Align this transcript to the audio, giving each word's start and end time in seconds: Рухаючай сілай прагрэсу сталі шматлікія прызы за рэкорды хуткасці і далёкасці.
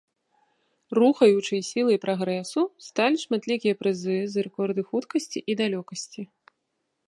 Рухаючай 0.97 1.61
сілай 1.71 1.97
прагрэсу 2.07 2.61
сталі 2.87 3.17
шматлікія 3.25 3.77
прызы 3.83 4.17
за 4.37 4.49
рэкорды 4.49 4.81
хуткасці 4.91 5.39
і 5.53 5.61
далёкасці. 5.65 6.21